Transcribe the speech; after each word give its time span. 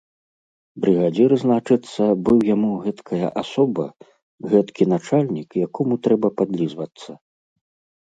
Брыгадзір, 0.85 1.31
значыцца, 1.43 2.03
быў 2.31 2.37
яму 2.53 2.71
гэткая 2.87 3.27
асоба, 3.43 3.85
гэткі 4.57 4.83
начальнік, 4.97 5.49
якому 5.69 5.93
трэба 6.05 6.37
падлізвацца. 6.43 7.09